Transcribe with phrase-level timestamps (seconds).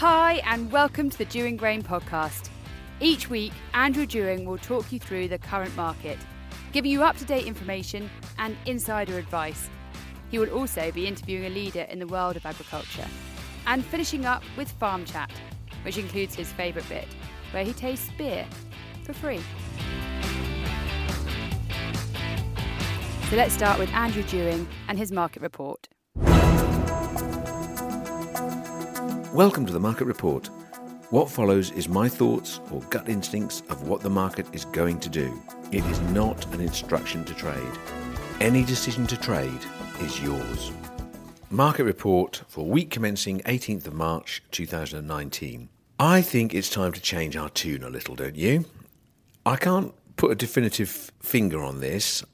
[0.00, 2.48] Hi, and welcome to the Dewing Grain podcast.
[3.00, 6.16] Each week, Andrew Dewing will talk you through the current market,
[6.72, 8.08] giving you up to date information
[8.38, 9.68] and insider advice.
[10.30, 13.06] He will also be interviewing a leader in the world of agriculture
[13.66, 15.30] and finishing up with Farm Chat,
[15.82, 17.06] which includes his favourite bit,
[17.50, 18.46] where he tastes beer
[19.04, 19.42] for free.
[23.28, 25.88] So let's start with Andrew Dewing and his market report.
[29.34, 30.48] Welcome to the Market Report.
[31.10, 35.08] What follows is my thoughts or gut instincts of what the market is going to
[35.08, 35.40] do.
[35.70, 37.78] It is not an instruction to trade.
[38.40, 39.60] Any decision to trade
[40.00, 40.72] is yours.
[41.48, 45.68] Market Report for week commencing 18th of March 2019.
[46.00, 48.64] I think it's time to change our tune a little, don't you?
[49.46, 52.24] I can't put a definitive finger on this.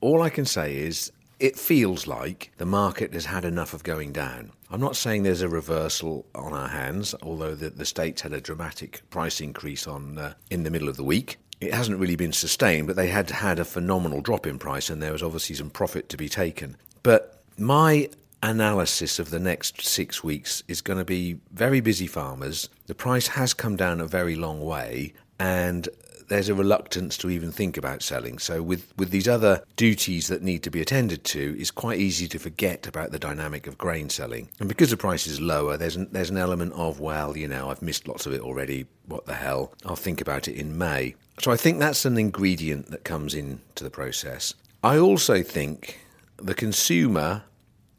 [0.00, 4.12] All I can say is it feels like the market has had enough of going
[4.12, 4.52] down.
[4.70, 8.40] I'm not saying there's a reversal on our hands, although the, the states had a
[8.40, 11.38] dramatic price increase on uh, in the middle of the week.
[11.60, 15.02] It hasn't really been sustained, but they had had a phenomenal drop in price, and
[15.02, 16.76] there was obviously some profit to be taken.
[17.02, 18.10] But my
[18.42, 22.68] analysis of the next six weeks is going to be very busy farmers.
[22.86, 25.88] The price has come down a very long way, and
[26.28, 28.38] there's a reluctance to even think about selling.
[28.38, 32.28] So with, with these other duties that need to be attended to, it's quite easy
[32.28, 34.48] to forget about the dynamic of grain selling.
[34.60, 37.70] And because the price is lower, there's an, there's an element of, well, you know,
[37.70, 38.86] I've missed lots of it already.
[39.06, 39.72] What the hell?
[39.84, 41.14] I'll think about it in May.
[41.40, 44.54] So I think that's an ingredient that comes into the process.
[44.82, 46.00] I also think
[46.36, 47.42] the consumer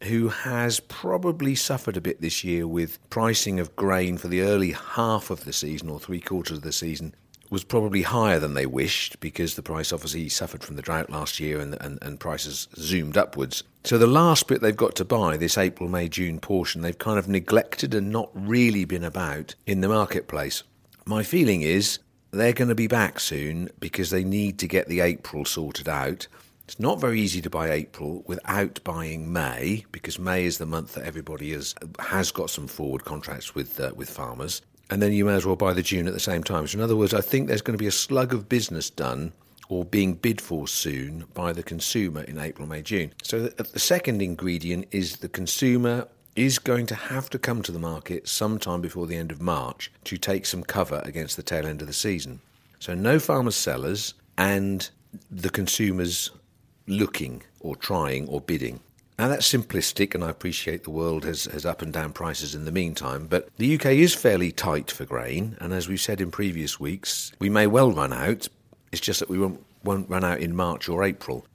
[0.03, 4.71] who has probably suffered a bit this year with pricing of grain for the early
[4.71, 7.15] half of the season or three quarters of the season
[7.49, 11.39] was probably higher than they wished because the price obviously suffered from the drought last
[11.39, 13.63] year and, and, and prices zoomed upwards.
[13.83, 17.17] So the last bit they've got to buy, this April, May, June portion, they've kind
[17.17, 20.63] of neglected and not really been about in the marketplace.
[21.05, 21.99] My feeling is
[22.31, 26.27] they're going to be back soon because they need to get the April sorted out.
[26.65, 30.95] It's not very easy to buy April without buying May because May is the month
[30.95, 35.25] that everybody has has got some forward contracts with uh, with farmers and then you
[35.25, 36.67] may as well buy the June at the same time.
[36.67, 39.33] So, in other words, I think there's going to be a slug of business done
[39.69, 43.11] or being bid for soon by the consumer in April, May, June.
[43.23, 47.71] So, uh, the second ingredient is the consumer is going to have to come to
[47.71, 51.65] the market sometime before the end of March to take some cover against the tail
[51.65, 52.39] end of the season.
[52.79, 54.89] So, no farmers, sellers, and
[55.31, 56.31] the consumers
[56.87, 58.79] looking or trying or bidding.
[59.17, 62.65] Now that's simplistic, and I appreciate the world has, has up and down prices in
[62.65, 66.29] the meantime, but the UK is fairly tight for grain, and as we've said in
[66.29, 68.47] previous weeks, we may well run out.
[68.91, 71.47] It's just that we won't, won't run out in March or April.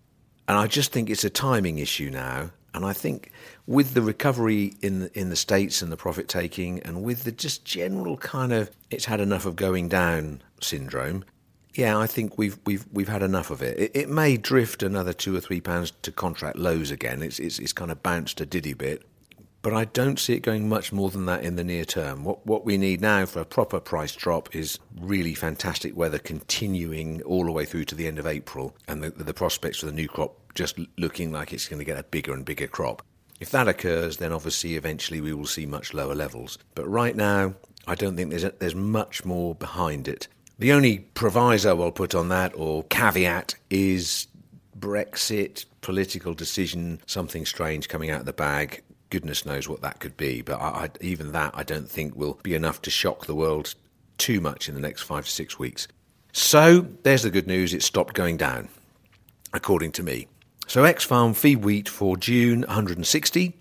[0.49, 2.51] And I just think it's a timing issue now.
[2.75, 3.31] And I think
[3.67, 7.33] with the recovery in the, in the states and the profit taking, and with the
[7.33, 11.25] just general kind of it's had enough of going down syndrome,
[11.75, 13.79] yeah, I think we've we've we've had enough of it.
[13.79, 17.23] It, it may drift another two or three pounds to contract lows again.
[17.23, 19.03] It's, it's it's kind of bounced a diddy bit,
[19.63, 22.25] but I don't see it going much more than that in the near term.
[22.25, 27.23] What what we need now for a proper price drop is really fantastic weather continuing
[27.23, 29.93] all the way through to the end of April, and the the prospects for the
[29.93, 33.03] new crop just looking like it's going to get a bigger and bigger crop.
[33.41, 36.59] If that occurs, then obviously eventually we will see much lower levels.
[36.75, 37.55] But right now,
[37.87, 40.29] I don't think there's a, there's much more behind it.
[40.63, 44.29] The only proviso I'll put on that, or caveat, is
[44.79, 48.81] Brexit, political decision, something strange coming out of the bag.
[49.11, 52.39] Goodness knows what that could be, but I, I, even that I don't think will
[52.45, 53.75] be enough to shock the world
[54.19, 55.89] too much in the next five to six weeks.
[56.31, 58.69] So there's the good news, it stopped going down,
[59.53, 60.29] according to me.
[60.69, 63.53] So X Farm feed wheat for June 160,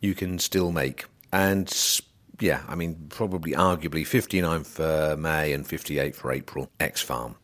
[0.00, 1.06] you can still make.
[1.32, 1.70] And
[2.40, 7.36] yeah, I mean, probably arguably 59 for May and 58 for April, X Farm.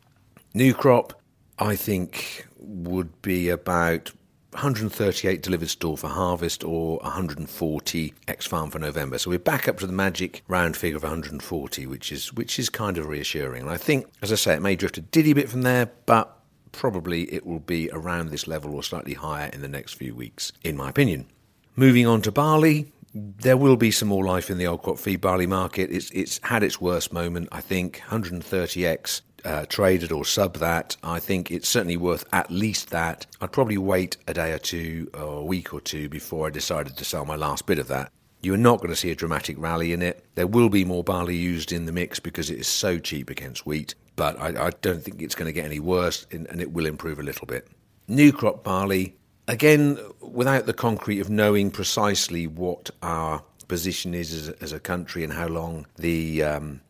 [0.55, 1.21] New crop,
[1.59, 4.11] I think, would be about
[4.57, 9.19] 138 delivered store for harvest or 140 X farm for November.
[9.19, 12.71] So we're back up to the magic round figure of 140, which is which is
[12.71, 13.63] kind of reassuring.
[13.63, 16.41] And I think, as I say, it may drift a diddy bit from there, but
[16.72, 20.53] probably it will be around this level or slightly higher in the next few weeks,
[20.65, 21.27] in my opinion.
[21.75, 25.21] Moving on to barley, there will be some more life in the old crop feed
[25.21, 25.91] barley market.
[25.91, 28.03] It's it's had its worst moment, I think.
[28.09, 30.97] 130x uh, traded or sub that.
[31.03, 33.27] I think it's certainly worth at least that.
[33.41, 36.97] I'd probably wait a day or two or a week or two before I decided
[36.97, 38.13] to sell my last bit of that.
[38.42, 40.24] You are not going to see a dramatic rally in it.
[40.34, 43.66] There will be more barley used in the mix because it is so cheap against
[43.66, 46.86] wheat, but I, I don't think it's going to get any worse and it will
[46.86, 47.66] improve a little bit.
[48.09, 49.16] New crop barley,
[49.48, 55.25] again, without the concrete of knowing precisely what our position is as as a country
[55.25, 56.81] and how long the um,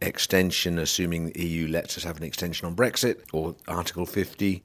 [0.00, 4.62] extension, assuming the EU lets us have an extension on Brexit or Article 50.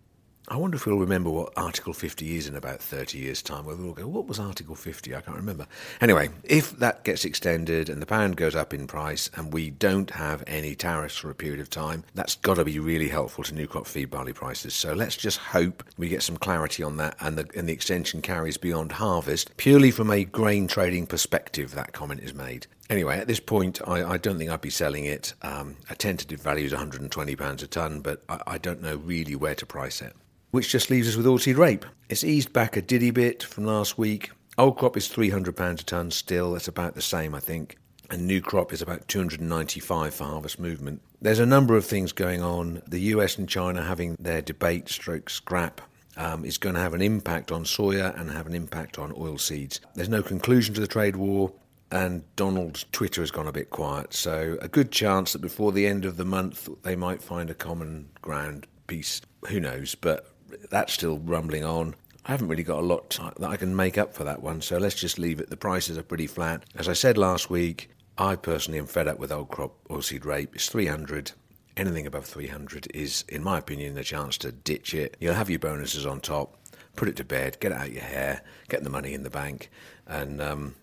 [0.52, 3.64] I wonder if we'll remember what Article 50 is in about 30 years' time.
[3.64, 5.16] Where we'll go, what was Article 50?
[5.16, 5.66] I can't remember.
[6.02, 10.10] Anyway, if that gets extended and the pound goes up in price and we don't
[10.10, 13.56] have any tariffs for a period of time, that's got to be really helpful to
[13.56, 14.74] new crop feed barley prices.
[14.74, 18.22] So let's just hope we get some clarity on that and the, and the extension
[18.22, 19.56] carries beyond harvest.
[19.56, 22.68] Purely from a grain trading perspective, that comment is made.
[22.90, 25.34] Anyway, at this point, I, I, don't think I'd be selling it.
[25.44, 29.56] Um, a tentative value is £120 a tonne, but I, I, don't know really where
[29.56, 30.14] to price it.
[30.52, 31.86] Which just leaves us with oilseed rape.
[32.10, 34.32] It's eased back a diddy bit from last week.
[34.58, 36.54] Old crop is £300 a tonne still.
[36.54, 37.78] That's about the same, I think.
[38.10, 41.02] And new crop is about 295 for harvest movement.
[41.22, 42.82] There's a number of things going on.
[42.86, 45.80] The US and China having their debate stroke scrap
[46.18, 49.80] um, is going to have an impact on soya and have an impact on oilseeds.
[49.96, 51.54] There's no conclusion to the trade war
[51.92, 54.14] and Donald's Twitter has gone a bit quiet.
[54.14, 57.54] So, a good chance that before the end of the month they might find a
[57.54, 59.22] common ground piece.
[59.48, 59.96] Who knows?
[59.96, 60.31] But
[60.70, 61.96] that's still rumbling on.
[62.26, 63.10] I haven't really got a lot
[63.40, 65.50] that I can make up for that one, so let's just leave it.
[65.50, 66.64] The prices are pretty flat.
[66.76, 70.56] As I said last week, I personally am fed up with old crop oilseed rape.
[70.56, 71.32] It's 300.
[71.78, 75.18] Anything above 300 is, in my opinion, the chance to ditch it.
[75.20, 76.58] You'll have your bonuses on top,
[76.96, 79.72] put it to bed, get it out your hair, get the money in the bank,
[80.06, 80.76] and um,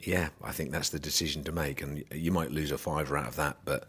[0.00, 1.82] yeah, I think that's the decision to make.
[1.82, 3.88] And you might lose a fiver out of that, but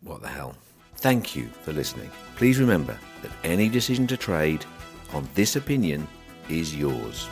[0.00, 0.56] what the hell?
[1.04, 2.10] Thank you for listening.
[2.34, 4.64] Please remember that any decision to trade
[5.12, 6.08] on this opinion
[6.48, 7.28] is yours.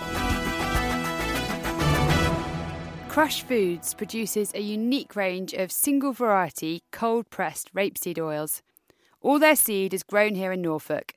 [3.08, 8.60] Crush Foods produces a unique range of single variety cold pressed rapeseed oils.
[9.22, 11.14] All their seed is grown here in Norfolk.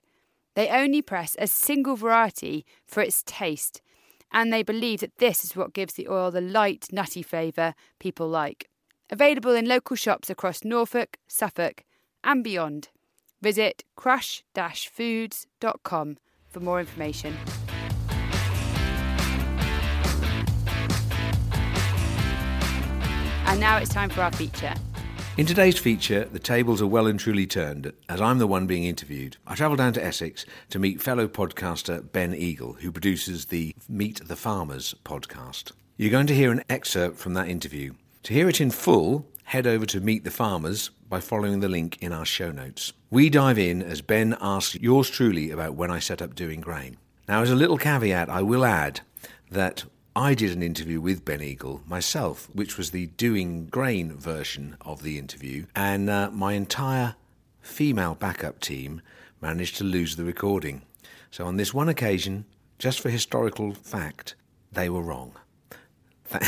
[0.53, 3.81] They only press a single variety for its taste
[4.31, 8.29] and they believe that this is what gives the oil the light, nutty flavour people
[8.29, 8.69] like.
[9.09, 11.83] Available in local shops across Norfolk, Suffolk,
[12.25, 12.89] and beyond.
[13.41, 16.17] Visit crush foods.com
[16.49, 17.37] for more information.
[23.47, 24.73] And now it's time for our feature.
[25.37, 28.85] In today's feature, the tables are well and truly turned, as I'm the one being
[28.85, 29.35] interviewed.
[29.45, 34.27] I travel down to Essex to meet fellow podcaster Ben Eagle, who produces the Meet
[34.27, 35.73] the Farmers podcast.
[35.97, 37.93] You're going to hear an excerpt from that interview.
[38.23, 41.99] To hear it in full, head over to Meet the Farmers by following the link
[42.01, 42.93] in our show notes.
[43.11, 46.97] We dive in as Ben asks yours truly about when I set up Dewing Grain.
[47.27, 49.01] Now, as a little caveat, I will add
[49.51, 49.83] that
[50.15, 55.03] I did an interview with Ben Eagle myself, which was the Dewing Grain version of
[55.03, 57.15] the interview, and uh, my entire
[57.61, 59.01] female backup team
[59.41, 60.81] managed to lose the recording.
[61.29, 62.45] So on this one occasion,
[62.79, 64.33] just for historical fact,
[64.71, 65.33] they were wrong.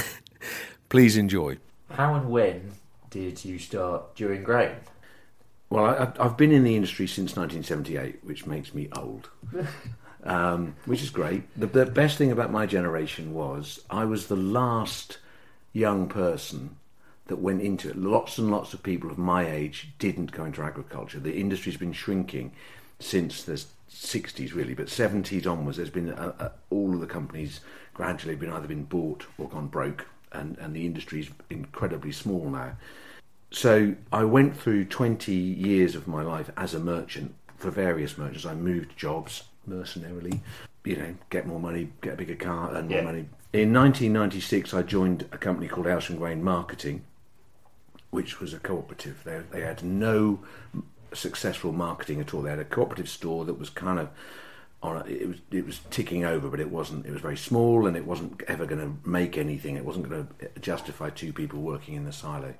[0.89, 1.57] Please enjoy.
[1.91, 2.71] How and when
[3.09, 4.75] did you start Dewing Grain?
[5.69, 9.29] Well, I, I've been in the industry since 1978, which makes me old.
[10.23, 11.43] um, which is great.
[11.59, 15.17] The, the best thing about my generation was I was the last
[15.73, 16.77] young person
[17.27, 17.97] that went into it.
[17.97, 21.19] Lots and lots of people of my age didn't go into agriculture.
[21.19, 22.53] The industry's been shrinking
[22.99, 25.77] since the 60s, really, but 70s onwards.
[25.77, 27.59] There's been a, a, all of the companies
[27.93, 32.73] gradually been either been bought or gone broke, and, and the is incredibly small now.
[33.51, 38.45] So I went through 20 years of my life as a merchant for various merchants.
[38.45, 40.39] I moved jobs mercenarily,
[40.83, 43.03] you know, get more money, get a bigger car, earn more yeah.
[43.03, 43.25] money.
[43.53, 47.03] In 1996, I joined a company called Aylsham Grain Marketing,
[48.11, 49.21] which was a cooperative.
[49.23, 50.39] They, they had no
[51.13, 52.41] successful marketing at all.
[52.41, 54.09] They had a cooperative store that was kind of
[54.83, 57.05] on a, it was it was ticking over, but it wasn't.
[57.05, 59.75] It was very small, and it wasn't ever going to make anything.
[59.75, 62.53] It wasn't going to justify two people working in the silo.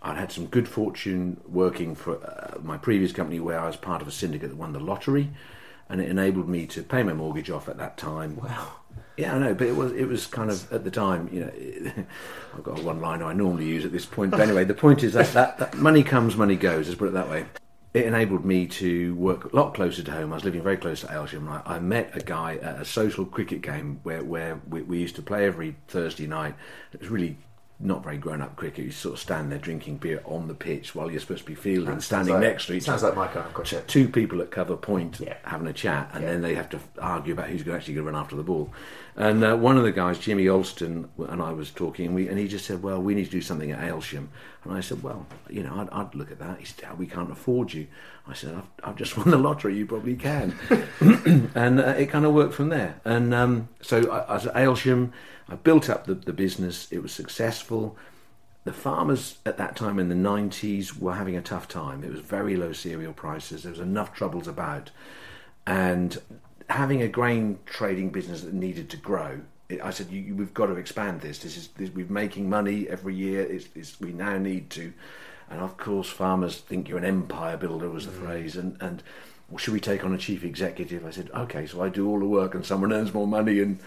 [0.00, 4.00] I'd had some good fortune working for uh, my previous company, where I was part
[4.00, 5.30] of a syndicate that won the lottery
[5.88, 8.36] and it enabled me to pay my mortgage off at that time.
[8.36, 8.72] Wow.
[9.16, 11.50] Yeah, I know, but it was it was kind of at the time, you know,
[11.54, 12.06] it,
[12.54, 14.30] I've got a one liner I normally use at this point.
[14.30, 16.88] But anyway, the point is that, that, that money comes, money goes.
[16.88, 17.46] Let's put it that way.
[17.94, 20.32] It enabled me to work a lot closer to home.
[20.32, 21.48] I was living very close to Aylsham.
[21.48, 25.16] I, I met a guy at a social cricket game where where we, we used
[25.16, 26.54] to play every Thursday night.
[26.92, 27.38] It was really
[27.80, 28.84] not very grown up cricket.
[28.84, 31.54] You sort of stand there drinking beer on the pitch while you're supposed to be
[31.54, 33.14] fielding, standing like, next to each sounds other.
[33.14, 33.86] Sounds like my kind of cricket.
[33.86, 35.36] Two people at cover point yeah.
[35.44, 36.30] having a chat, and yeah.
[36.30, 38.72] then they have to argue about who's actually going to run after the ball.
[39.18, 42.38] And uh, one of the guys, Jimmy Alston, and I was talking, and, we, and
[42.38, 44.28] he just said, "Well, we need to do something at Aylsham."
[44.62, 47.32] And I said, "Well, you know, I'd, I'd look at that." He said, "We can't
[47.32, 47.88] afford you."
[48.28, 49.76] I said, "I've, I've just won the lottery.
[49.76, 50.56] You probably can."
[51.56, 53.00] and uh, it kind of worked from there.
[53.04, 55.10] And um, so I, I was at Aylsham.
[55.48, 56.86] I built up the, the business.
[56.92, 57.96] It was successful.
[58.62, 62.04] The farmers at that time in the 90s were having a tough time.
[62.04, 63.64] It was very low cereal prices.
[63.64, 64.90] There was enough troubles about.
[65.66, 66.18] And
[66.68, 70.66] having a grain trading business that needed to grow, it, I said, you, we've got
[70.66, 71.38] to expand this.
[71.38, 73.42] This is this, we're making money every year.
[73.42, 74.92] It's, it's, we now need to.
[75.50, 78.24] And of course, farmers think you're an empire builder, was the mm.
[78.24, 78.56] phrase.
[78.56, 79.02] And, and
[79.48, 81.06] well, should we take on a chief executive?
[81.06, 83.60] I said, okay, so I do all the work and someone earns more money.
[83.60, 83.78] And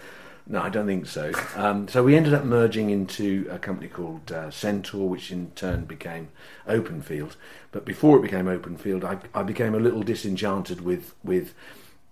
[0.46, 1.32] no, I don't think so.
[1.54, 5.84] Um, so we ended up merging into a company called uh, Centaur, which in turn
[5.84, 6.30] became
[6.66, 7.36] Openfield.
[7.70, 11.54] But before it became Openfield, I, I became a little disenchanted with with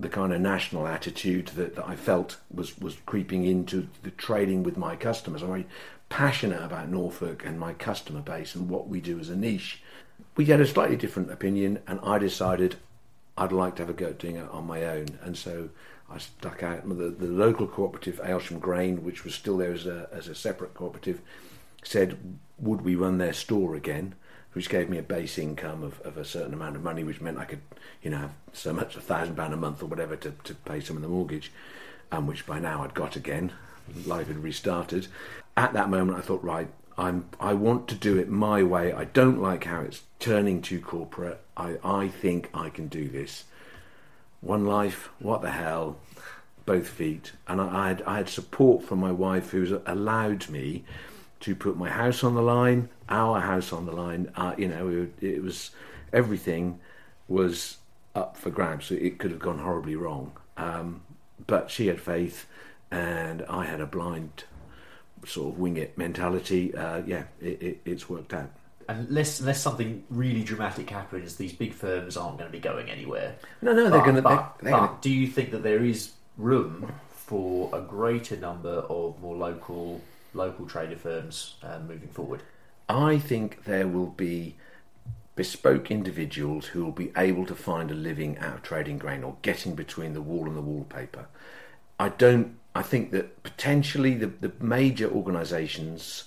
[0.00, 4.62] the kind of national attitude that, that I felt was, was creeping into the trading
[4.62, 5.42] with my customers.
[5.42, 5.66] I'm very
[6.08, 9.82] passionate about Norfolk and my customer base and what we do as a niche.
[10.36, 12.76] We had a slightly different opinion, and I decided
[13.36, 15.18] I'd like to have a go at doing it on my own.
[15.22, 15.70] And so
[16.10, 16.88] I stuck out.
[16.88, 20.74] The, the local cooperative, Aylsham Grain, which was still there as a, as a separate
[20.74, 21.20] cooperative,
[21.82, 22.18] said,
[22.58, 24.14] Would we run their store again?
[24.52, 27.38] Which gave me a base income of, of a certain amount of money, which meant
[27.38, 27.60] I could,
[28.02, 30.80] you know, have so much, a thousand pound a month or whatever to, to pay
[30.80, 31.52] some of the mortgage,
[32.10, 33.52] um, which by now I'd got again.
[34.06, 35.06] Life had restarted.
[35.56, 38.92] At that moment, I thought, right, I'm, I want to do it my way.
[38.92, 41.40] I don't like how it's turning too corporate.
[41.56, 43.44] I, I think I can do this.
[44.40, 45.96] One life, what the hell?
[46.66, 47.32] Both feet.
[47.46, 50.84] And I, I had, I had support from my wife who's allowed me
[51.40, 54.30] to put my house on the line, our house on the line.
[54.36, 54.88] Uh, you know,
[55.20, 55.70] it, it, was
[56.12, 56.78] everything
[57.28, 57.78] was
[58.14, 58.86] up for grabs.
[58.86, 60.32] So it could have gone horribly wrong.
[60.56, 61.02] Um,
[61.46, 62.46] but she had faith,
[62.90, 64.44] and I had a blind
[65.26, 66.74] sort of wing it mentality.
[66.74, 68.50] Uh, yeah, it, it, it's worked out.
[68.88, 73.36] Unless, unless something really dramatic happens, these big firms aren't going to be going anywhere.
[73.62, 74.22] No, no, they're going to.
[74.22, 78.84] But, they're, they're but do you think that there is room for a greater number
[78.90, 80.00] of more local
[80.34, 82.42] local trader firms uh, moving forward?
[82.88, 84.56] I think there will be
[85.36, 89.36] bespoke individuals who will be able to find a living out of trading grain or
[89.42, 91.26] getting between the wall and the wallpaper.
[91.98, 92.58] I don't.
[92.74, 96.24] I think that potentially the, the major organisations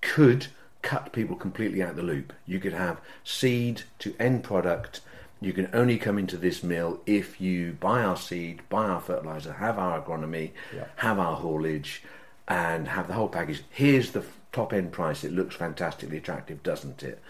[0.00, 0.48] could
[0.82, 2.32] cut people completely out of the loop.
[2.46, 5.00] You could have seed to end product.
[5.40, 9.54] You can only come into this mill if you buy our seed, buy our fertilizer,
[9.54, 10.84] have our agronomy, yeah.
[10.96, 12.02] have our haulage,
[12.48, 13.62] and have the whole package.
[13.70, 15.24] Here's the top end price.
[15.24, 17.20] It looks fantastically attractive, doesn't it?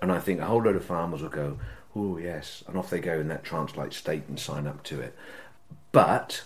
[0.00, 1.58] And I think a whole load of farmers will go,
[1.94, 2.64] oh, yes.
[2.66, 5.16] And off they go in that trance like state and sign up to it.
[5.92, 6.42] But,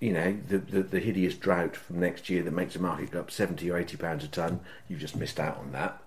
[0.00, 3.20] you know, the, the, the, hideous drought from next year that makes the market go
[3.20, 6.00] up 70 or 80 pounds a tonne, you've just missed out on that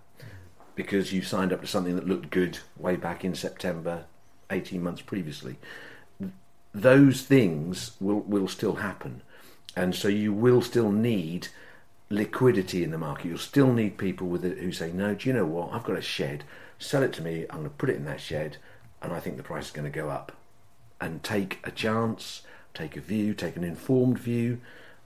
[0.76, 4.06] because you signed up to something that looked good way back in September,
[4.50, 5.58] 18 months previously.
[6.74, 9.22] Those things will, will still happen
[9.76, 11.48] and so you will still need
[12.10, 13.28] liquidity in the market.
[13.28, 15.72] You'll still need people with it who say, "No, do you know what?
[15.72, 16.44] I've got a shed.
[16.78, 17.46] Sell it to me.
[17.50, 18.58] I'm going to put it in that shed,
[19.02, 20.34] and I think the price is going to go up."
[21.00, 24.60] And take a chance, take a view, take an informed view.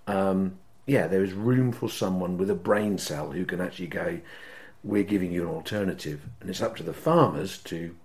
[0.08, 4.20] Um, yeah, there is room for someone with a brain cell who can actually go,
[4.84, 7.96] "We're giving you an alternative," and it's up to the farmers to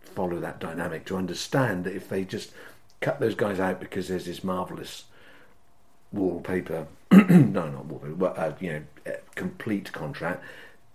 [0.00, 2.52] follow that dynamic to understand that if they just
[3.00, 5.04] cut those guys out because there's this marvelous
[6.14, 10.42] wallpaper, no, not wallpaper, but uh, you know, complete contract,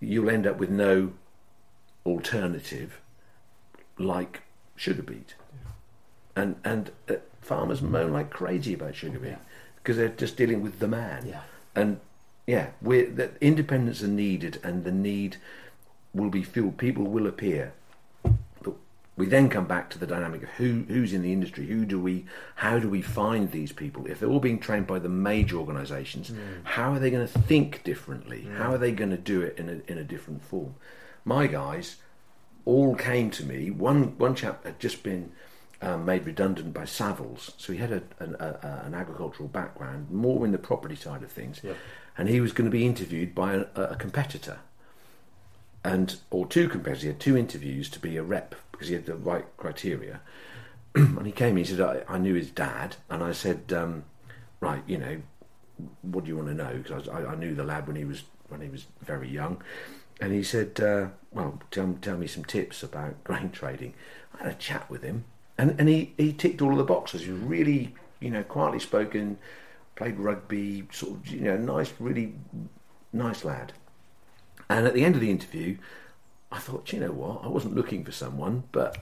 [0.00, 1.12] you'll end up with no
[2.06, 3.00] alternative
[3.98, 4.42] like
[4.76, 5.34] sugar beet.
[6.34, 9.36] And and uh, farmers moan like crazy about sugar beet
[9.76, 11.26] because they're just dealing with the man.
[11.26, 11.42] Yeah.
[11.74, 12.00] And
[12.46, 15.36] yeah, we're, the independence are needed, and the need
[16.12, 16.78] will be filled.
[16.78, 17.72] People will appear
[19.16, 22.00] we then come back to the dynamic of who who's in the industry, who do
[22.00, 22.24] we,
[22.56, 24.06] how do we find these people?
[24.06, 26.38] If they're all being trained by the major organisations, mm.
[26.64, 28.46] how are they going to think differently?
[28.48, 28.56] Mm.
[28.56, 30.74] How are they going to do it in a in a different form?
[31.24, 31.96] My guys
[32.64, 33.70] all came to me.
[33.70, 35.32] One one chap had just been
[35.82, 40.44] um, made redundant by Savills, so he had a, an, a, an, agricultural background, more
[40.44, 41.74] in the property side of things, yep.
[42.18, 44.58] and he was going to be interviewed by a, a competitor
[45.82, 47.02] and or two competitors.
[47.02, 50.22] He had two interviews to be a rep because he had the right criteria.
[50.94, 51.58] and he came.
[51.58, 54.04] He said, I, I, knew his dad, and I said, um,
[54.60, 55.20] right, you know,
[56.00, 56.80] what do you want to know?
[56.82, 59.62] Because I, I, knew the lad when he was when he was very young.
[60.18, 63.92] And he said, uh, well, tell, tell me some tips about grain trading.
[64.34, 65.24] I had a chat with him,
[65.58, 67.22] and, and he, he ticked all of the boxes.
[67.22, 69.36] He was really, you know, quietly spoken,
[69.94, 72.32] played rugby, sort of, you know, nice, really
[73.12, 73.74] nice lad.
[74.70, 75.76] And at the end of the interview,
[76.52, 77.44] I thought, you know what?
[77.44, 78.98] I wasn't looking for someone, but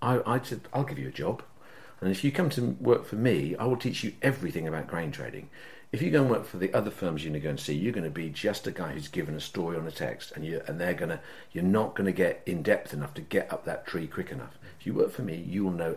[0.00, 1.42] I, I said, I'll give you a job.
[2.00, 5.12] And if you come to work for me, I will teach you everything about grain
[5.12, 5.48] trading.
[5.92, 7.74] if you go and work for the other firms you're going to go and see,
[7.74, 10.44] you're going to be just a guy who's given a story on a text, and
[10.44, 11.20] you and they're going to
[11.52, 14.58] you're not going to get in depth enough to get up that tree quick enough.
[14.80, 15.96] If you work for me, you will know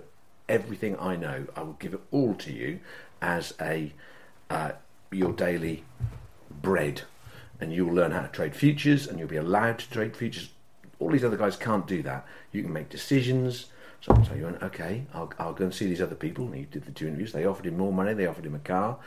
[0.49, 1.47] everything I know.
[1.55, 2.81] I will give it all to you
[3.21, 3.93] as a
[4.49, 4.73] uh,
[5.11, 5.85] your daily
[6.61, 7.03] bread,
[7.61, 10.49] and you'll learn how to trade futures, and you'll be allowed to trade futures.
[10.99, 12.25] All these other guys can't do that.
[12.51, 13.67] You can make decisions.
[14.01, 16.45] So tell you, okay, I'll, I'll go and see these other people.
[16.45, 17.31] And he did the two interviews.
[17.31, 18.13] They offered him more money.
[18.13, 18.97] They offered him a car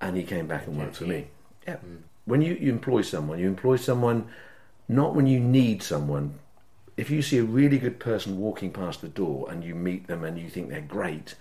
[0.00, 1.26] and he came back and worked for me.
[1.66, 1.76] Yeah.
[1.76, 1.98] Mm.
[2.24, 4.28] When you, you employ someone, you employ someone
[4.88, 6.38] not when you need someone.
[6.96, 10.24] If you see a really good person walking past the door and you meet them
[10.24, 11.34] and you think they're great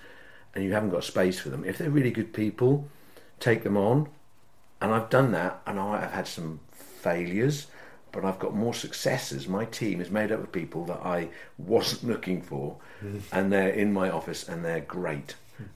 [0.54, 2.88] and you haven't got space for them, if they're really good people,
[3.40, 4.10] take them on.
[4.82, 7.68] And I've done that and I've had some failures,
[8.18, 9.48] but I've got more successes.
[9.48, 13.22] My team is made up of people that I wasn't looking for mm.
[13.32, 15.36] and they're in my office and they're great.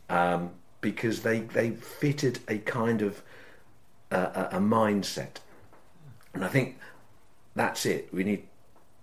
[0.09, 0.49] Um,
[0.81, 3.21] because they they fitted a kind of
[4.11, 5.37] uh, a, a mindset,
[6.33, 6.79] and I think
[7.55, 8.11] that's it.
[8.11, 8.47] We need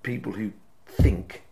[0.03, 0.53] people who
[0.89, 1.43] think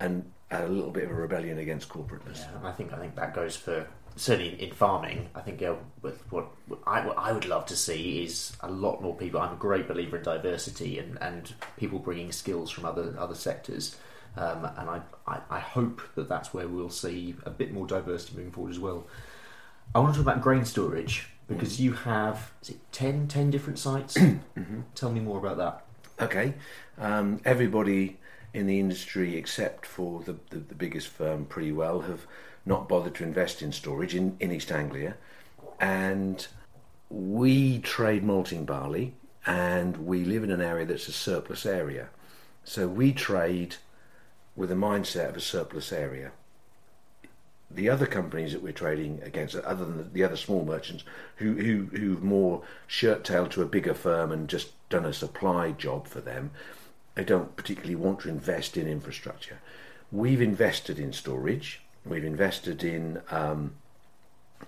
[0.00, 2.40] and a little bit of a rebellion against corporateness.
[2.40, 5.28] Yeah, I think I think that goes for certainly in farming.
[5.34, 8.70] I think uh, with what, what, I, what I would love to see is a
[8.70, 9.40] lot more people.
[9.40, 13.96] I'm a great believer in diversity and, and people bringing skills from other other sectors.
[14.36, 18.36] Um, and I, I, I hope that that's where we'll see a bit more diversity
[18.36, 19.06] moving forward as well.
[19.94, 21.80] I want to talk about grain storage because mm.
[21.80, 24.16] you have is it 10, 10 different sites.
[24.16, 24.80] mm-hmm.
[24.94, 25.84] Tell me more about that.
[26.24, 26.54] Okay,
[26.98, 28.18] um, everybody
[28.52, 32.26] in the industry except for the, the, the, biggest firm, pretty well, have
[32.64, 35.16] not bothered to invest in storage in, in East Anglia,
[35.80, 36.46] and
[37.08, 39.14] we trade malting barley,
[39.46, 42.08] and we live in an area that's a surplus area,
[42.64, 43.76] so we trade
[44.56, 46.32] with a mindset of a surplus area
[47.70, 51.04] the other companies that we're trading against, other than the, the other small merchants
[51.36, 56.06] who who who've more shirt-tailed to a bigger firm and just done a supply job
[56.08, 56.50] for them,
[57.14, 59.58] they don't particularly want to invest in infrastructure.
[60.10, 61.82] We've invested in storage.
[62.04, 63.20] We've invested in.
[63.30, 63.74] Um,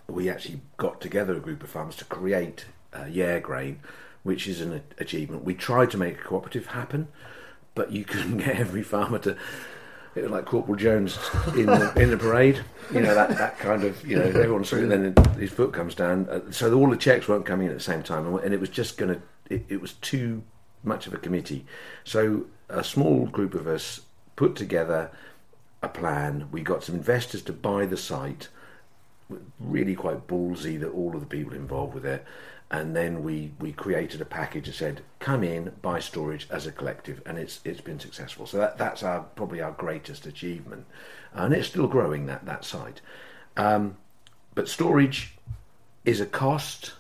[0.09, 3.81] we actually got together a group of farmers to create uh, Yeah Grain,
[4.23, 5.45] which is an achievement.
[5.45, 7.09] We tried to make a cooperative happen,
[7.75, 9.37] but you couldn't get every farmer to
[10.15, 11.19] it was like Corporal Jones
[11.57, 12.63] in the, in the parade.
[12.93, 16.29] You know that, that kind of you know everyone's and then his foot comes down.
[16.29, 18.61] Uh, so all the checks weren't coming in at the same time, and, and it
[18.61, 19.23] was just going to.
[19.49, 20.43] It, it was too
[20.85, 21.65] much of a committee.
[22.05, 24.01] So a small group of us
[24.37, 25.11] put together
[25.83, 26.49] a plan.
[26.51, 28.49] We got some investors to buy the site.
[29.59, 32.25] Really quite ballsy that all of the people involved with it
[32.73, 36.73] and then we, we created a package and said, come in, buy storage as a
[36.73, 38.47] collective, and it's it's been successful.
[38.47, 40.87] So that, that's our probably our greatest achievement,
[41.35, 43.03] and it's still growing that that site.
[43.59, 43.99] Um,
[44.55, 45.35] but storage
[46.07, 46.95] is a cost,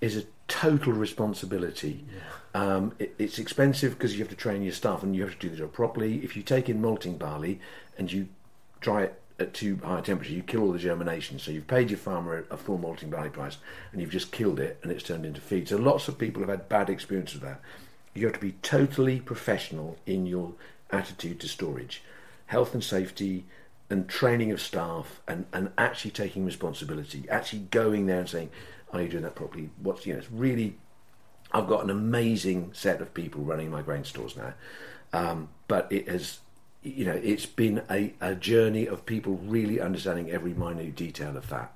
[0.00, 2.04] is a total responsibility.
[2.12, 2.20] Yeah.
[2.62, 5.38] Um, it, it's expensive because you have to train your staff and you have to
[5.38, 6.24] do the job properly.
[6.24, 7.60] If you take in malting barley
[7.98, 8.28] and you
[8.80, 11.38] dry it at too high a temperature, you kill all the germination.
[11.38, 13.58] So you've paid your farmer a, full malting barley price,
[13.92, 15.68] and you've just killed it, and it's turned into feed.
[15.68, 17.60] So lots of people have had bad experience with that.
[18.14, 20.54] You have to be totally professional in your
[20.90, 22.02] attitude to storage,
[22.46, 23.44] health and safety,
[23.90, 27.24] and training of staff, and, and actually taking responsibility.
[27.28, 28.50] Actually going there and saying,
[29.00, 30.76] "Are you doing that properly?" What's you know, it's really.
[31.52, 34.54] I've got an amazing set of people running my grain stores now,
[35.12, 36.40] um, but it has
[36.86, 41.48] you know, it's been a, a journey of people really understanding every minute detail of
[41.48, 41.74] that.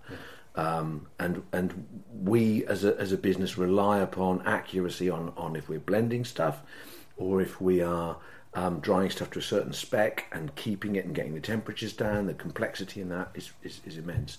[0.55, 5.69] Um, and and we as a as a business rely upon accuracy on on if
[5.69, 6.61] we're blending stuff,
[7.17, 8.17] or if we are
[8.55, 12.27] um, drying stuff to a certain spec and keeping it and getting the temperatures down.
[12.27, 14.39] The complexity in that is, is, is immense.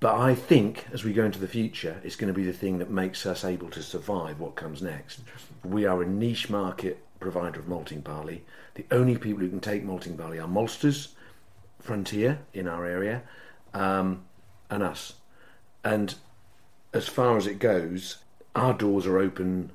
[0.00, 2.78] But I think as we go into the future, it's going to be the thing
[2.78, 5.20] that makes us able to survive what comes next.
[5.62, 8.42] We are a niche market provider of malting barley.
[8.74, 11.08] The only people who can take malting barley are maltsters,
[11.80, 13.22] Frontier in our area,
[13.74, 14.24] um,
[14.70, 15.14] and us.
[15.84, 16.14] And
[16.94, 18.18] as far as it goes,
[18.56, 19.70] our doors are open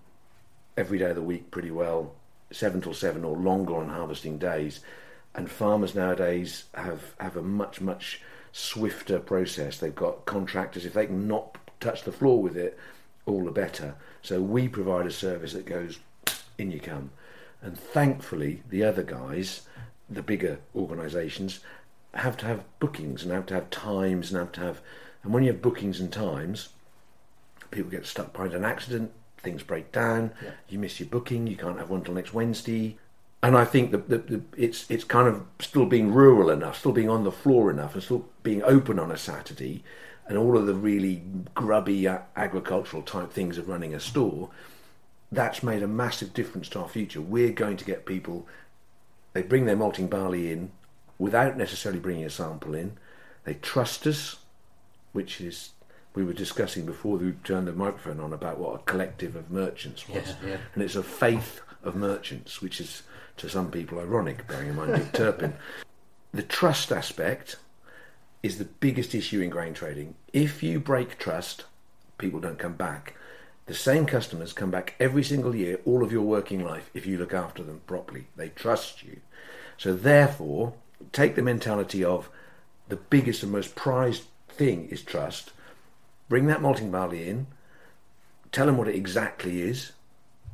[0.76, 2.16] every day of the week pretty well,
[2.52, 4.82] seven till seven or longer on harvesting days.
[5.36, 8.22] And farmers nowadays have, have a much, much
[8.58, 9.78] swifter process.
[9.78, 12.80] They've got contractors, if they can not touch the floor with it,
[13.26, 13.96] all the better.
[14.22, 16.00] So we provide a service that goes
[16.58, 17.10] in you come.
[17.62, 19.64] And thankfully, the other guys,
[20.10, 21.60] the bigger organisations,
[22.14, 24.80] have to have bookings and have to have times and have to have.
[25.22, 26.70] And when you have bookings and times,
[27.72, 30.52] people get stuck behind an accident, things break down, yeah.
[30.70, 32.98] you miss your booking, you can't have one till next Wednesday.
[33.46, 36.92] And I think that, that, that it's it's kind of still being rural enough, still
[36.92, 39.84] being on the floor enough, and still being open on a Saturday
[40.28, 41.22] and all of the really
[41.54, 44.50] grubby uh, agricultural type things of running a store,
[45.32, 47.22] that's made a massive difference to our future.
[47.22, 48.48] We're going to get people,
[49.34, 50.72] they bring their malting barley in
[51.20, 52.98] without necessarily bringing a sample in.
[53.44, 54.38] They trust us,
[55.14, 55.70] which is,
[56.16, 60.10] we were discussing before we turned the microphone on about what a collective of merchants
[60.10, 60.34] was.
[60.42, 60.58] Yeah, yeah.
[60.74, 63.04] And it's a faith of merchants, which is
[63.38, 65.54] to some people ironic, bearing in mind Dick Turpin.
[66.34, 67.58] The trust aspect
[68.44, 70.16] is the biggest issue in grain trading.
[70.34, 71.66] If you break trust,
[72.18, 73.16] people don't come back.
[73.66, 77.18] The same customers come back every single year, all of your working life, if you
[77.18, 78.28] look after them properly.
[78.36, 79.22] They trust you.
[79.78, 80.74] So, therefore,
[81.12, 82.30] take the mentality of
[82.88, 85.52] the biggest and most prized thing is trust.
[86.30, 87.48] Bring that malting barley in,
[88.52, 89.92] tell them what it exactly is,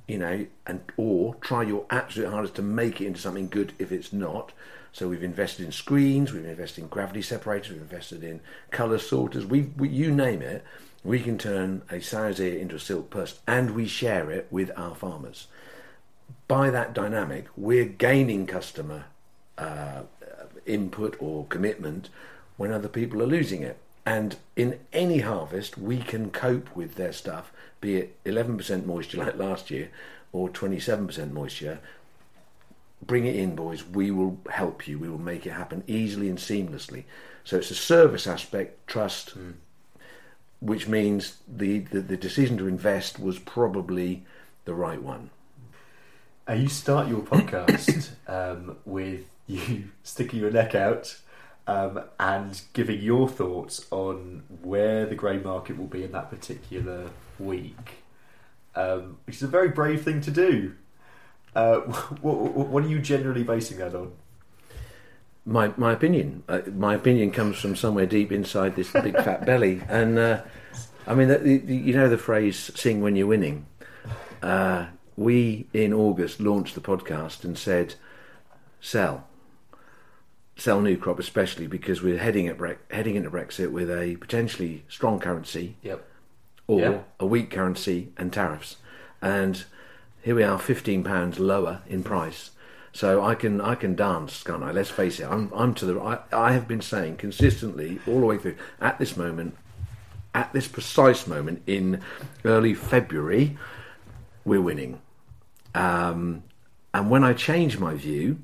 [0.08, 3.92] you know, and or try your absolute hardest to make it into something good if
[3.92, 4.52] it's not.
[4.94, 9.46] So we've invested in screens, we've invested in gravity separators, we've invested in colour sorters.
[9.46, 10.64] We, we you name it,
[11.04, 14.70] we can turn a sow's ear into a silk purse, and we share it with
[14.76, 15.48] our farmers.
[16.48, 19.06] By that dynamic, we're gaining customer
[19.58, 20.02] uh,
[20.66, 22.10] input or commitment
[22.58, 23.78] when other people are losing it.
[24.06, 29.38] And in any harvest, we can cope with their stuff, be it 11% moisture like
[29.38, 29.90] last year
[30.32, 31.80] or 27% moisture.
[33.06, 33.86] Bring it in, boys.
[33.86, 34.98] We will help you.
[34.98, 37.04] We will make it happen easily and seamlessly.
[37.44, 39.34] So it's a service aspect, trust,
[40.60, 44.26] which means the, the, the decision to invest was probably
[44.66, 45.32] the right one.
[46.48, 51.18] Uh, you start your podcast um, with you sticking your neck out
[51.72, 57.10] um, and giving your thoughts on where the grey market will be in that particular
[57.40, 58.04] week,
[58.76, 60.74] um, which is a very brave thing to do.
[61.56, 61.80] Uh,
[62.22, 64.12] what, what, what are you generally basing that on?
[65.46, 66.44] My my opinion.
[66.50, 70.42] Uh, my opinion comes from somewhere deep inside this big fat belly, and uh,
[71.08, 73.66] I mean, the, the, you know the phrase "sing when you're winning."
[74.44, 77.96] Uh, we in August launched the podcast and said,
[78.82, 79.28] "Sell,
[80.62, 84.84] sell new crop, especially because we're heading at Bre- heading into Brexit with a potentially
[84.88, 86.06] strong currency Yep.
[86.67, 87.00] or Yeah.
[87.19, 88.78] a weak currency and tariffs.
[89.24, 89.63] And
[90.21, 92.52] here we are, fifteen pounds lower in price.
[92.93, 94.71] So I can I can dance, can't I?
[94.71, 95.26] Let's face it.
[95.26, 96.00] I'm I'm to the.
[96.00, 98.56] I, I have been saying consistently all the way through.
[98.80, 99.58] At this moment,
[100.36, 102.02] at this precise moment in
[102.45, 103.58] early February,
[104.45, 105.02] we're winning.
[105.74, 106.43] Um,
[106.93, 108.39] and when I change my view,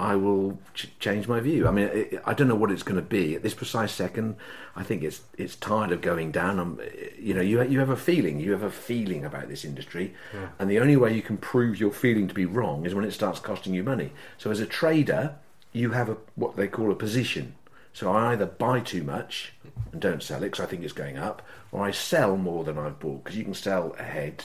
[0.00, 1.68] I will ch- change my view.
[1.68, 4.36] I mean, it, I don't know what it's going to be at this precise second.
[4.74, 6.58] I think it's it's tired of going down.
[6.58, 6.80] I'm,
[7.18, 10.14] you know, you you have a feeling, you have a feeling about this industry,
[10.58, 13.12] and the only way you can prove your feeling to be wrong is when it
[13.12, 14.12] starts costing you money.
[14.36, 15.36] So as a trader,
[15.72, 17.54] you have a what they call a position.
[17.92, 19.52] So I either buy too much
[19.92, 22.76] and don't sell it because I think it's going up, or I sell more than
[22.76, 24.44] I've bought because you can sell ahead,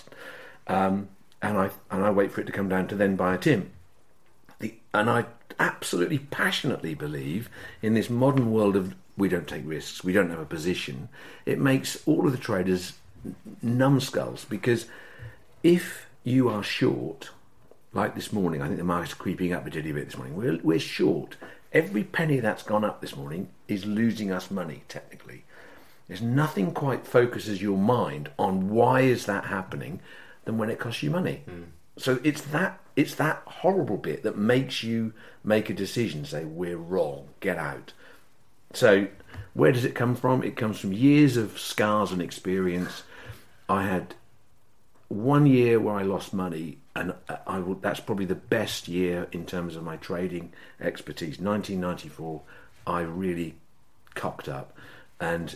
[0.67, 1.09] um,
[1.41, 3.71] and I and I wait for it to come down to then buy a tin
[4.59, 5.25] the, and I
[5.57, 7.49] absolutely passionately believe
[7.81, 11.09] in this modern world of we don't take risks, we don't have a position.
[11.45, 12.93] It makes all of the traders
[13.61, 14.85] numbskulls because
[15.63, 17.31] if you are short,
[17.93, 20.35] like this morning, I think the market's creeping up a little bit this morning.
[20.35, 21.35] We're, we're short.
[21.73, 25.43] Every penny that's gone up this morning is losing us money, technically.
[26.07, 29.99] There's nothing quite focuses your mind on why is that happening
[30.45, 31.43] than when it costs you money.
[31.45, 31.63] Hmm.
[31.99, 36.77] So it's that it's that horrible bit that makes you make a decision, say we're
[36.77, 37.93] wrong, get out.
[38.73, 39.07] So
[39.53, 40.43] where does it come from?
[40.43, 43.03] It comes from years of scars and experience.
[43.67, 44.15] I had
[45.09, 48.87] one year where I lost money, and uh, I, I will, that's probably the best
[48.87, 51.39] year in terms of my trading expertise.
[51.39, 52.41] 1994,
[52.87, 53.55] I really
[54.13, 54.75] cocked up,
[55.19, 55.55] and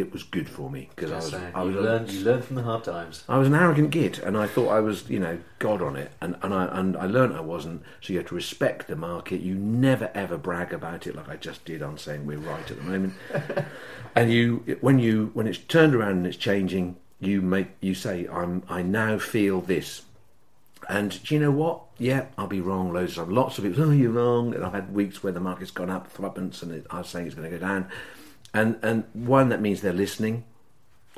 [0.00, 2.56] it was good for me because I was, I was you, learn, you learn from
[2.56, 3.24] the hard times.
[3.28, 6.10] I was an arrogant git, and I thought I was, you know, God on it,
[6.20, 7.82] and and I and I learnt I wasn't.
[8.00, 9.40] So you have to respect the market.
[9.40, 12.76] You never ever brag about it like I just did on saying we're right at
[12.76, 13.14] the moment.
[14.16, 18.26] and you, when you when it's turned around and it's changing, you make you say
[18.26, 20.02] I'm I now feel this.
[20.88, 21.82] And do you know what?
[21.98, 23.36] Yeah, I'll be wrong loads of times.
[23.36, 24.54] Lots of people, oh, you're wrong.
[24.54, 27.26] And I've had weeks where the market's gone up threepence and it, I was saying
[27.26, 27.88] it's going to go down.
[28.52, 30.44] And and one, that means they're listening.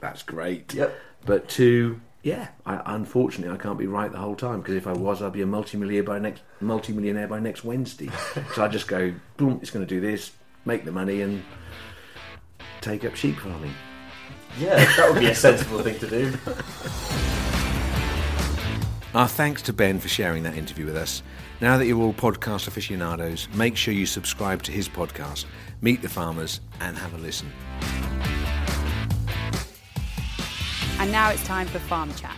[0.01, 0.75] That's great.
[0.75, 0.95] Yep.
[1.25, 4.93] But two, yeah, I, unfortunately, I can't be right the whole time because if I
[4.93, 8.11] was, I'd be a multimillionaire by next multimillionaire by next Wednesday.
[8.55, 10.33] so I just go, boom, it's going to do this,
[10.65, 11.43] make the money, and
[12.81, 13.75] take up sheep farming.
[14.59, 16.35] Yeah, that would be a sensible thing to do.
[19.15, 21.23] Our thanks to Ben for sharing that interview with us.
[21.61, 25.45] Now that you're all podcast aficionados, make sure you subscribe to his podcast,
[25.83, 27.51] Meet the Farmers, and have a listen.
[31.01, 32.37] And now it's time for Farm Chat.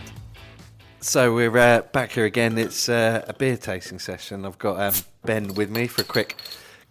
[0.99, 2.57] So we're uh, back here again.
[2.57, 4.43] It's uh, a beer tasting session.
[4.43, 6.35] I've got um, Ben with me for a quick,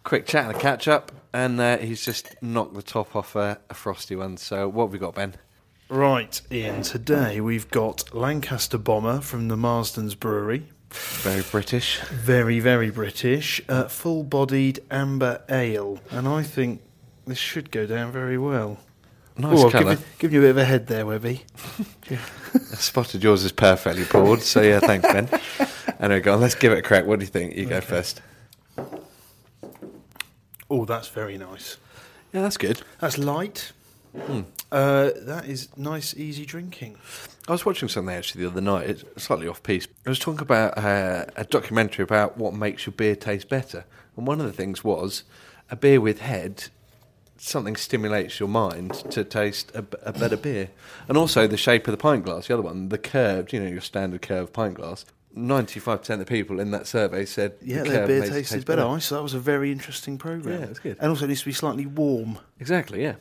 [0.05, 3.59] quick chat and a catch up, and uh, he's just knocked the top off a,
[3.69, 4.37] a frosty one.
[4.37, 5.35] So what have we got, Ben?
[5.89, 6.83] Right, Ian.
[6.83, 10.69] Today we've got Lancaster Bomber from the Marston's Brewery.
[11.21, 11.99] Very British.
[12.11, 13.61] Very, very British.
[13.67, 15.99] Uh, full bodied amber ale.
[16.11, 16.81] And I think
[17.25, 18.77] this should go down very well.
[19.37, 19.83] Nice Oh, I've colour.
[19.95, 21.43] given, given you a bit of a head there, Webby.
[22.11, 22.15] I
[22.77, 24.41] spotted yours is perfectly poured.
[24.41, 25.27] So yeah, thanks, Ben.
[25.99, 26.41] anyway, go on.
[26.41, 27.05] Let's give it a crack.
[27.05, 27.55] What do you think?
[27.55, 28.21] You go first.
[30.69, 31.77] Oh, that's very nice.
[32.33, 32.81] Yeah, that's good.
[32.99, 33.71] That's light.
[34.71, 36.97] Uh, that is nice, easy drinking.
[37.47, 38.89] I was watching something actually the other night.
[38.89, 39.87] It's slightly off piece.
[40.05, 43.85] I was talking about uh, a documentary about what makes your beer taste better,
[44.17, 45.23] and one of the things was
[45.69, 46.65] a beer with head.
[47.37, 50.69] Something stimulates your mind to taste a, a better beer,
[51.07, 52.47] and also the shape of the pint glass.
[52.47, 55.05] The other one, the curved, you know, your standard curved pint glass.
[55.37, 58.65] Ninety-five percent of the people in that survey said Yeah, the their beer tasted taste
[58.65, 58.85] better.
[58.85, 60.61] I so that was a very interesting program.
[60.61, 60.97] Yeah, it's good.
[60.99, 62.39] And also, it needs to be slightly warm.
[62.59, 63.15] Exactly, yeah.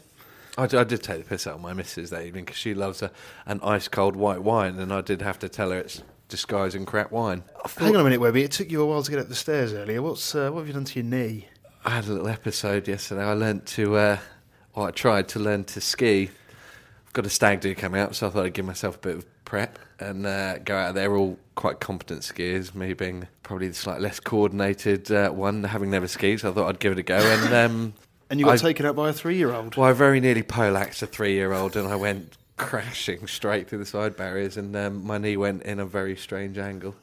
[0.57, 3.03] I, I did take the piss out of my missus that evening because she loves
[3.03, 3.11] a,
[3.47, 7.11] an ice cold white wine, and I did have to tell her it's disguising crap
[7.11, 7.43] wine.
[7.77, 8.45] Hang on a minute, Webby.
[8.45, 10.01] It took you a while to get up the stairs earlier.
[10.01, 11.49] What's uh, what have you done to your knee?
[11.85, 13.23] I had a little episode yesterday.
[13.23, 14.19] I learnt to, uh,
[14.75, 16.31] or I tried to learn to ski.
[17.07, 19.17] I've got a stag do coming up, so I thought I'd give myself a bit
[19.17, 21.15] of prep and uh, go out there.
[21.15, 26.09] All quite competent skiers, me being probably the slightly less coordinated uh, one, having never
[26.09, 26.41] skied.
[26.41, 27.17] So I thought I'd give it a go.
[27.17, 27.95] And um,
[28.31, 29.77] And you got I- taken out by a three-year-old.
[29.77, 34.17] Well, I very nearly poleaxed a three-year-old, and I went crashing straight through the side
[34.17, 36.95] barriers, and um, my knee went in a very strange angle.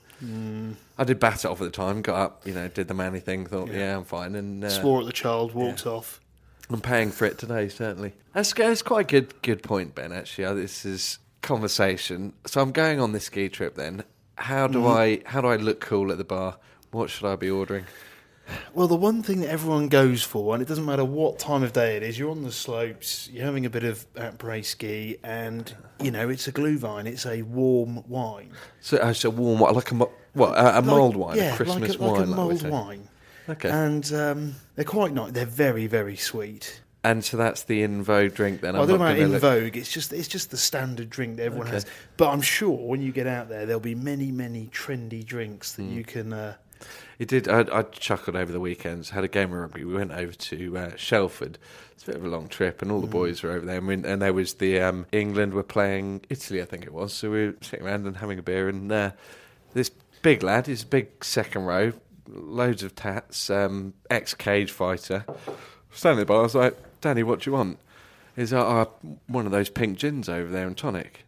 [1.00, 3.20] I did bat it off at the time, got up, you know, did the manly
[3.20, 3.98] thing, thought, yeah, Yeah.
[3.98, 6.20] I'm fine, and uh, Swore at the child, walked off.
[6.70, 8.14] I'm paying for it today, certainly.
[8.34, 10.12] That's, that's quite a good good point, Ben.
[10.12, 12.34] Actually, Uh, this is conversation.
[12.46, 13.76] So I'm going on this ski trip.
[13.76, 14.04] Then,
[14.36, 16.58] how do I how do I look cool at the bar?
[16.92, 17.86] What should I be ordering?
[18.74, 21.74] Well, the one thing that everyone goes for, and it doesn't matter what time of
[21.74, 25.74] day it is, you're on the slopes, you're having a bit of après ski, and
[26.02, 29.92] you know it's a glue glühwein, it's a warm wine, So, uh, so warm, like
[29.92, 29.96] a
[30.34, 32.36] what a, a mulled wine, yeah, a Christmas like a, like wine, a like we
[32.36, 32.70] mulled say.
[32.70, 33.08] wine,
[33.50, 35.32] Okay, and um, they're quite nice.
[35.32, 36.82] They're very, very sweet.
[37.04, 38.62] and so that's the in vogue drink.
[38.62, 39.76] Then Well, I don't know about in look- vogue.
[39.76, 41.76] It's just it's just the standard drink that everyone Okay.
[41.78, 41.86] has.
[42.18, 45.84] But I'm sure when you get out there, there'll be many, many trendy drinks that
[45.84, 46.32] you can.
[46.34, 46.54] Uh,
[47.22, 47.48] It did.
[47.48, 49.12] I, I chuckled over the weekends.
[49.12, 49.86] Had a game of rugby.
[49.86, 51.60] We went over to uh, Shelford.
[51.92, 53.78] It's a bit of a long trip, and all the boys were over there.
[53.78, 57.14] And, we, and there was the um, England were playing Italy, I think it was.
[57.14, 58.68] So we were sitting around and having a beer.
[58.70, 59.12] And uh,
[59.76, 59.92] this
[60.24, 61.94] big lad, he's a big second row,
[62.28, 65.24] loads of tats, um, ex cage fighter.
[65.92, 67.78] Standing bar, I was like, "Danny, what do you want?"
[68.36, 68.92] He's like, oh,
[69.28, 71.26] "One of those pink gins over there and tonic."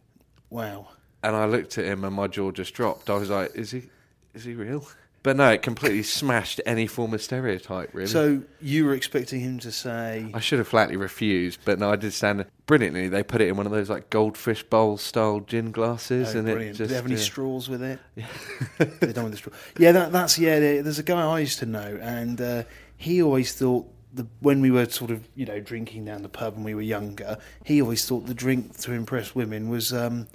[0.50, 0.88] wow.
[1.22, 3.08] And I looked at him, and my jaw just dropped.
[3.10, 3.90] I was like, "Is he?
[4.34, 4.88] Is he real?"
[5.24, 7.90] But no, it completely smashed any form of stereotype.
[7.94, 8.06] Really.
[8.06, 11.96] So you were expecting him to say, I should have flatly refused, but no, I
[11.96, 13.08] did stand brilliantly.
[13.08, 16.46] They put it in one of those like goldfish bowl style gin glasses, Oh, and
[16.46, 16.76] brilliant.
[16.76, 17.20] it just Did they have any yeah.
[17.22, 17.98] straws with it?
[18.16, 18.26] Yeah.
[19.00, 19.52] they don't with the straw.
[19.78, 20.60] Yeah, that, that's yeah.
[20.60, 22.62] there- There's a guy I used to know, and uh,
[22.98, 26.54] he always thought the when we were sort of you know drinking down the pub
[26.54, 30.26] when we were younger, he always thought the drink to impress women was um,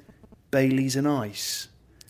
[0.49, 1.67] Bailey's and ice.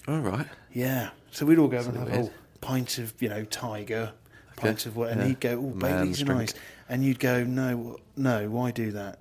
[0.08, 0.48] All right.
[0.74, 4.14] Yeah, so we'd all go and have a whole pint of you know Tiger,
[4.56, 5.28] pint of what, and yeah.
[5.28, 6.54] he'd go, "Oh, Bailey's and ice,"
[6.88, 9.20] and you'd go, "No, no, why do that?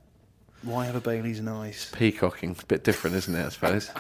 [0.62, 3.46] Why have a Bailey's and ice?" Peacocking, a bit different, isn't it?
[3.46, 3.90] I suppose.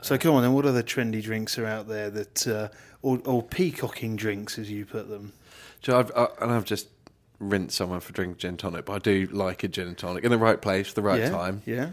[0.00, 0.52] So come on, then.
[0.52, 2.68] What other trendy drinks are out there that, uh,
[3.00, 5.32] or, or peacocking drinks, as you put them?
[5.88, 6.88] Know, I've, I, and I've just
[7.38, 10.30] rinsed someone for drinking gin tonic, but I do like a gin and tonic in
[10.30, 11.62] the right place, the right yeah, time.
[11.64, 11.90] Yeah.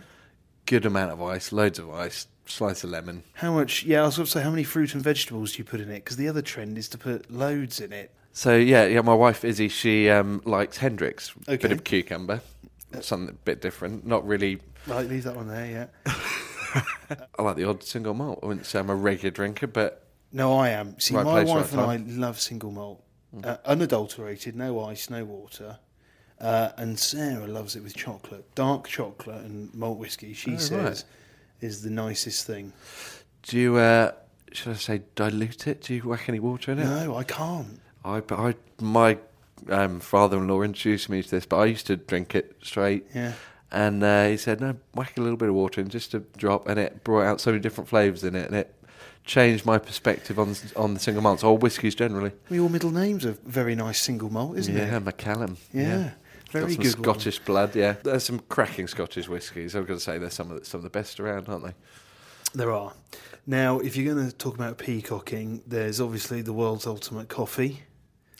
[0.65, 3.23] Good amount of ice, loads of ice, slice of lemon.
[3.33, 3.83] How much?
[3.83, 5.89] Yeah, I was going to say, how many fruit and vegetables do you put in
[5.89, 5.95] it?
[6.03, 8.11] Because the other trend is to put loads in it.
[8.33, 9.01] So yeah, yeah.
[9.01, 11.57] My wife Izzy, she um, likes Hendrick's, Okay.
[11.57, 12.41] bit of cucumber,
[13.01, 14.05] something a bit different.
[14.05, 14.59] Not really.
[14.87, 15.89] Right, leave that one there.
[16.05, 16.13] Yeah.
[17.37, 18.39] I like the odd single malt.
[18.41, 20.97] I wouldn't say I'm a regular drinker, but No, I am.
[20.99, 23.03] See, Right my place, wife right and I love single malt,
[23.43, 25.79] uh, unadulterated, no ice, no water.
[26.41, 30.33] Uh, and Sarah loves it with chocolate, dark chocolate and malt whiskey.
[30.33, 31.65] She Oh, says right.
[31.67, 32.73] is the nicest thing.
[33.43, 33.77] do you?
[33.77, 34.11] Uh,
[34.51, 35.81] should I say dilute it?
[35.83, 36.85] Do you whack any water in it?
[36.85, 37.79] No, I can't.
[38.03, 39.17] I, I, my
[39.69, 43.05] um, father-in-law introduced me to this, but I used to drink it straight.
[43.13, 43.33] Yeah.
[43.71, 46.67] And uh, he said, "No, whack a little bit of water in, just a drop,"
[46.67, 48.73] and it brought out so many different flavours in it, and it
[49.23, 52.31] changed my perspective on on the single malts or whiskies generally.
[52.49, 55.05] Well, your middle name's a very nice single malt, isn't yeah, it?
[55.05, 55.55] Macallum.
[55.71, 56.11] Yeah.
[56.51, 57.03] Very got some good one.
[57.03, 57.75] Scottish blood.
[57.75, 59.75] Yeah, there's some cracking Scottish whiskies.
[59.75, 61.73] I've got to say, they're some of the, some of the best around, aren't they?
[62.53, 62.93] There are.
[63.47, 67.81] Now, if you're going to talk about peacocking, there's obviously the world's ultimate coffee.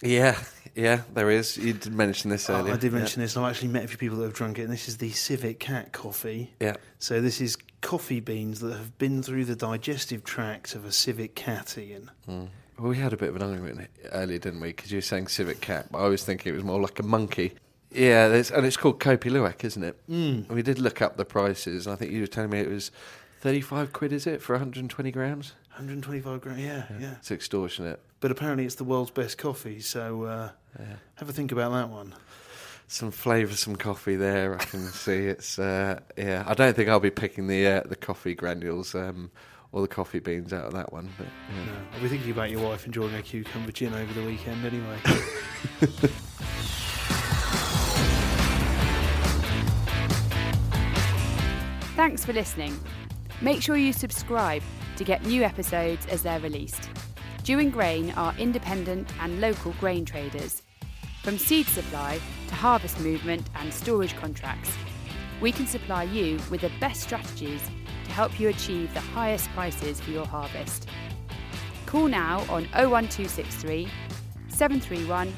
[0.02, 0.38] Yeah,
[0.76, 1.58] yeah, there is.
[1.58, 2.74] You did mention this Oh, earlier.
[2.74, 4.64] I did mention this, and I've actually met a few people that have drunk it,
[4.64, 6.52] and this is the Civet Cat coffee.
[6.60, 6.76] Yeah.
[7.00, 11.36] So this is coffee beans that have been through the digestive tract of a civet
[11.36, 12.12] cat, Ian.
[12.28, 12.48] Mm.
[12.78, 14.70] Well, we had a bit of an argument earlier, didn't we?
[14.70, 17.04] Because you were saying civet cat, but I was thinking it was more like a
[17.04, 17.54] monkey.
[17.92, 19.98] Yeah, there's, and it's called Kopi Luwak, isn't it?
[20.10, 20.48] Mm.
[20.50, 22.90] We did look up the prices, and I think you were telling me it was
[23.42, 25.54] 35 quid, is it, for 120 grams?
[25.72, 28.00] 125 grams, yeah, yeah, It's extortionate.
[28.22, 30.50] But apparently it's the world's best coffee, so uh,
[31.16, 32.14] have a think about that one.
[32.88, 35.28] Some flavoursome coffee there, I can see.
[35.28, 36.44] It's uh, yeah.
[36.46, 39.32] I don't think I'll be picking the uh, the coffee granules um,
[39.72, 41.10] or the coffee beans out of that one.
[41.18, 41.66] But yeah.
[41.66, 44.98] No, I'll be thinking about your wife enjoying a cucumber gin over the weekend anyway.
[52.02, 52.76] Thanks for listening.
[53.42, 54.64] Make sure you subscribe
[54.96, 56.90] to get new episodes as they're released.
[57.44, 60.64] Dewing Grain are independent and local grain traders.
[61.22, 64.76] From seed supply to harvest movement and storage contracts,
[65.42, 67.62] we can supply you with the best strategies
[68.06, 70.90] to help you achieve the highest prices for your harvest.
[71.86, 73.88] Call now on 01263
[74.48, 75.32] 731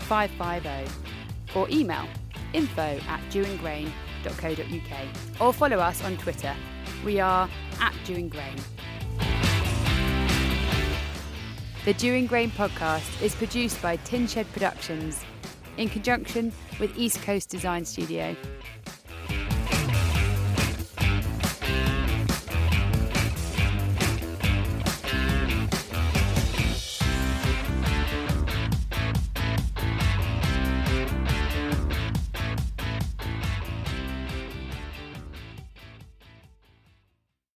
[0.00, 2.06] 550 or email
[2.52, 3.20] info at
[5.40, 6.54] or follow us on Twitter.
[7.04, 7.48] We are
[7.80, 8.56] at Dewing Grain.
[11.84, 15.24] The Dewing Grain podcast is produced by Tin Shed Productions
[15.78, 18.36] in conjunction with East Coast Design Studio.